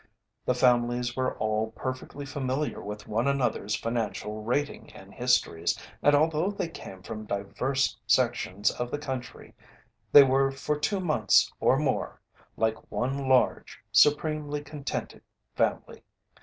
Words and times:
The 0.45 0.55
families 0.55 1.15
were 1.15 1.37
all 1.37 1.73
perfectly 1.75 2.25
familiar 2.25 2.81
with 2.81 3.07
one 3.07 3.27
another's 3.27 3.75
financial 3.75 4.41
rating 4.41 4.91
and 4.95 5.13
histories, 5.13 5.77
and 6.01 6.15
although 6.15 6.49
they 6.49 6.69
came 6.69 7.03
from 7.03 7.27
diverse 7.27 7.95
sections 8.07 8.71
of 8.71 8.89
the 8.89 8.97
country 8.97 9.53
they 10.11 10.23
were 10.23 10.49
for 10.49 10.75
two 10.75 11.01
months 11.01 11.53
or 11.59 11.77
more 11.77 12.19
like 12.57 12.89
one 12.91 13.27
large, 13.29 13.77
supremely 13.91 14.63
contented 14.63 15.21
family. 15.55 16.01